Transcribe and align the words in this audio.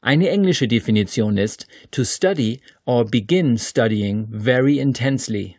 Eine 0.00 0.30
englische 0.30 0.66
Definition 0.66 1.36
ist 1.36 1.66
to 1.90 2.04
study 2.04 2.60
or 2.86 3.04
begin 3.04 3.58
studying 3.58 4.28
very 4.30 4.78
intensely. 4.78 5.58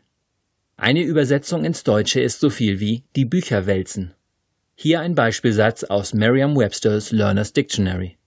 Eine 0.77 1.03
Übersetzung 1.03 1.63
ins 1.63 1.83
Deutsche 1.83 2.21
ist 2.21 2.39
so 2.39 2.49
viel 2.49 2.79
wie 2.79 3.03
die 3.15 3.25
Bücher 3.25 3.67
wälzen. 3.67 4.15
Hier 4.73 4.99
ein 5.01 5.13
Beispielsatz 5.13 5.83
aus 5.83 6.15
Merriam-Webster's 6.15 7.11
Learner's 7.11 7.53
Dictionary. 7.53 8.17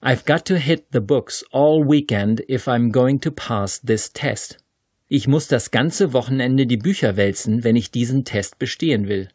I've 0.00 0.24
got 0.24 0.44
to 0.44 0.54
hit 0.54 0.86
the 0.92 1.00
books 1.00 1.44
all 1.50 1.84
weekend 1.84 2.44
if 2.48 2.68
I'm 2.68 2.92
going 2.92 3.20
to 3.22 3.32
pass 3.32 3.80
this 3.80 4.12
test. 4.12 4.58
Ich 5.08 5.26
muss 5.26 5.48
das 5.48 5.72
ganze 5.72 6.12
Wochenende 6.12 6.68
die 6.68 6.76
Bücher 6.76 7.16
wälzen, 7.16 7.64
wenn 7.64 7.74
ich 7.74 7.90
diesen 7.90 8.24
Test 8.24 8.60
bestehen 8.60 9.08
will. 9.08 9.30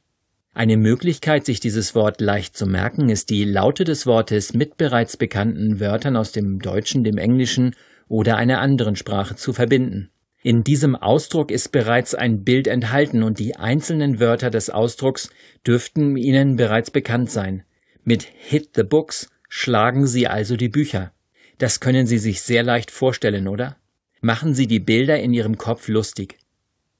Eine 0.59 0.75
Möglichkeit, 0.75 1.45
sich 1.45 1.61
dieses 1.61 1.95
Wort 1.95 2.19
leicht 2.19 2.57
zu 2.57 2.65
merken, 2.65 3.07
ist 3.07 3.29
die 3.29 3.45
Laute 3.45 3.85
des 3.85 4.05
Wortes 4.05 4.53
mit 4.53 4.75
bereits 4.75 5.15
bekannten 5.15 5.79
Wörtern 5.79 6.17
aus 6.17 6.33
dem 6.33 6.59
Deutschen, 6.59 7.05
dem 7.05 7.17
Englischen 7.17 7.77
oder 8.09 8.35
einer 8.35 8.59
anderen 8.59 8.97
Sprache 8.97 9.37
zu 9.37 9.53
verbinden. 9.53 10.09
In 10.43 10.65
diesem 10.65 10.97
Ausdruck 10.97 11.49
ist 11.49 11.71
bereits 11.71 12.13
ein 12.13 12.43
Bild 12.43 12.67
enthalten 12.67 13.23
und 13.23 13.39
die 13.39 13.55
einzelnen 13.55 14.19
Wörter 14.19 14.49
des 14.49 14.69
Ausdrucks 14.69 15.29
dürften 15.65 16.17
Ihnen 16.17 16.57
bereits 16.57 16.91
bekannt 16.91 17.31
sein. 17.31 17.63
Mit 18.03 18.23
Hit 18.23 18.71
the 18.75 18.83
Books 18.83 19.29
schlagen 19.47 20.07
Sie 20.07 20.27
also 20.27 20.57
die 20.57 20.67
Bücher. 20.67 21.13
Das 21.57 21.79
können 21.79 22.05
Sie 22.05 22.17
sich 22.17 22.41
sehr 22.41 22.63
leicht 22.63 22.91
vorstellen, 22.91 23.47
oder? 23.47 23.77
Machen 24.19 24.53
Sie 24.53 24.67
die 24.67 24.81
Bilder 24.81 25.21
in 25.21 25.31
Ihrem 25.31 25.57
Kopf 25.57 25.87
lustig. 25.87 26.37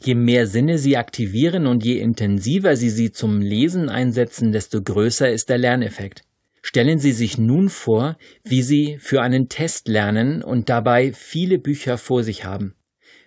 Je 0.02 0.16
mehr 0.16 0.48
Sinne 0.48 0.78
Sie 0.78 0.96
aktivieren 0.96 1.68
und 1.68 1.84
je 1.84 2.00
intensiver 2.00 2.78
Sie 2.78 2.90
sie 2.90 3.12
zum 3.12 3.42
Lesen 3.42 3.90
einsetzen, 3.90 4.54
desto 4.54 4.82
größer 4.82 5.30
ist 5.30 5.50
der 5.50 5.58
Lerneffekt. 5.58 6.24
Stellen 6.62 7.00
Sie 7.00 7.12
sich 7.12 7.38
nun 7.38 7.70
vor, 7.70 8.18
wie 8.44 8.62
Sie 8.62 8.98
für 9.00 9.22
einen 9.22 9.50
Test 9.50 9.88
lernen 9.88 10.42
und 10.42 10.70
dabei 10.70 11.12
viele 11.14 11.60
Bücher 11.60 11.98
vor 11.98 12.24
sich 12.24 12.46
haben. 12.46 12.76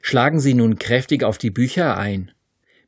Schlagen 0.01 0.41
Sie 0.41 0.55
nun 0.55 0.79
kräftig 0.79 1.25
auf 1.25 1.39
die 1.39 1.51
Bücher 1.51 1.97
ein. 1.97 2.33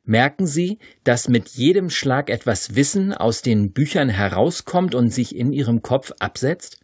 Merken 0.03 0.47
Sie, 0.47 0.79
dass 1.03 1.29
mit 1.29 1.49
jedem 1.49 1.89
Schlag 1.89 2.29
etwas 2.29 2.75
Wissen 2.75 3.13
aus 3.13 3.41
den 3.41 3.71
Büchern 3.71 4.09
herauskommt 4.09 4.95
und 4.95 5.09
sich 5.09 5.35
in 5.35 5.51
Ihrem 5.51 5.81
Kopf 5.81 6.11
absetzt? 6.19 6.79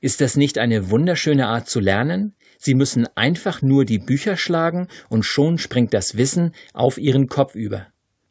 Ist 0.00 0.20
das 0.20 0.36
nicht 0.36 0.58
eine 0.58 0.90
wunderschöne 0.90 1.48
Art 1.48 1.68
zu 1.68 1.80
lernen? 1.80 2.34
Sie 2.58 2.74
müssen 2.74 3.08
einfach 3.14 3.62
nur 3.62 3.84
die 3.84 4.00
Bücher 4.00 4.36
schlagen 4.36 4.88
und 5.08 5.22
schon 5.22 5.58
springt 5.58 5.94
das 5.94 6.16
Wissen 6.16 6.52
auf 6.74 6.98
Ihren 6.98 7.28
Kopf 7.28 7.54
über. 7.54 7.86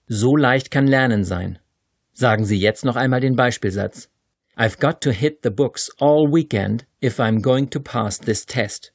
So 0.08 0.36
leicht 0.36 0.70
kann 0.70 0.86
Lernen 0.86 1.24
sein. 1.24 1.60
Sagen 2.14 2.46
Sie 2.46 2.60
jetzt 2.60 2.86
noch 2.86 2.98
einmal 2.98 3.22
den 3.22 3.36
Beispielsatz. 3.36 4.10
I've 4.58 4.80
got 4.80 5.02
to 5.02 5.12
hit 5.12 5.40
the 5.44 5.50
books 5.50 5.92
all 6.00 6.32
weekend 6.32 6.86
if 7.02 7.20
I'm 7.20 7.42
going 7.42 7.70
to 7.70 7.80
pass 7.80 8.20
this 8.20 8.46
test. 8.46 8.92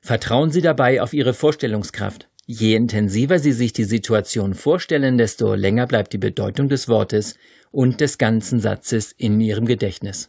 Vertrauen 0.00 0.50
Sie 0.50 0.62
dabei 0.62 1.00
auf 1.00 1.12
Ihre 1.12 1.34
Vorstellungskraft. 1.34 2.28
Je 2.46 2.74
intensiver 2.74 3.38
Sie 3.38 3.52
sich 3.52 3.72
die 3.72 3.84
Situation 3.84 4.54
vorstellen, 4.54 5.18
desto 5.18 5.54
länger 5.54 5.86
bleibt 5.86 6.12
die 6.12 6.18
Bedeutung 6.18 6.68
des 6.68 6.88
Wortes 6.88 7.36
und 7.72 8.00
des 8.00 8.18
ganzen 8.18 8.58
Satzes 8.60 9.12
in 9.12 9.40
Ihrem 9.40 9.66
Gedächtnis. 9.66 10.28